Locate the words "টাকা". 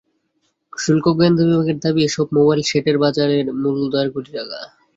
4.37-4.59